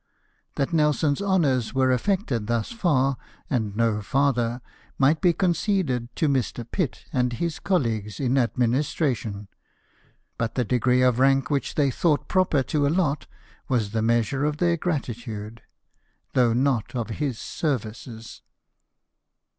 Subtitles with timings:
[0.55, 3.17] That Nelson's honours were affected thus far,
[3.51, 4.59] and no farther,
[4.97, 6.65] might be conceded to Mr.
[6.67, 9.47] Pitt and his colleagues in administration;
[10.39, 13.27] but the degree of rank which they thought proper to allot
[13.69, 15.59] was the measure of their gratitude,^
[16.33, 18.41] though not of his services.